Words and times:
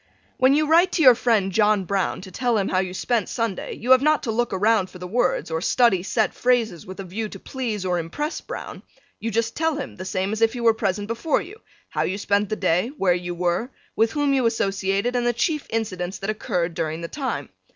When 0.37 0.55
you 0.55 0.65
write 0.65 0.91
to 0.93 1.03
your 1.03 1.13
friend 1.13 1.51
John 1.51 1.85
Browne 1.85 2.21
to 2.21 2.31
tell 2.31 2.57
him 2.57 2.69
how 2.69 2.79
you 2.79 2.91
spent 2.91 3.29
Sunday 3.29 3.73
you 3.73 3.91
have 3.91 4.01
not 4.01 4.23
to 4.23 4.31
look 4.31 4.51
around 4.51 4.89
for 4.89 4.97
the 4.97 5.05
words, 5.05 5.51
or 5.51 5.61
study 5.61 6.01
set 6.01 6.33
phrases 6.33 6.87
with 6.87 6.99
a 6.99 7.03
view 7.03 7.29
to 7.29 7.39
please 7.39 7.85
or 7.85 7.99
impress 7.99 8.41
Browne, 8.41 8.81
you 9.19 9.29
just 9.29 9.55
tell 9.55 9.75
him 9.75 9.97
the 9.97 10.03
same 10.03 10.31
as 10.31 10.41
if 10.41 10.53
he 10.53 10.59
were 10.61 10.73
present 10.73 11.07
before 11.07 11.43
you, 11.43 11.57
how 11.89 12.01
you 12.01 12.17
spent 12.17 12.49
the 12.49 12.55
day, 12.55 12.87
where 12.97 13.13
you 13.13 13.35
were, 13.35 13.69
with 13.95 14.13
whom 14.13 14.33
you 14.33 14.47
associated 14.47 15.15
and 15.15 15.27
the 15.27 15.33
chief 15.33 15.67
incidents 15.69 16.17
that 16.17 16.31
occurred 16.31 16.73
during 16.73 17.01
the 17.01 17.07
time. 17.07 17.49